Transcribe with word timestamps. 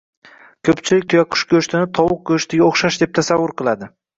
Ko‘pchilik 0.69 1.05
tuyaqush 1.13 1.45
go‘shtini 1.53 1.91
tovuq 1.99 2.25
go‘shtiga 2.33 2.67
o‘xshash 2.71 3.01
deb 3.05 3.17
tasavvur 3.21 3.55
qiladi. 3.63 3.97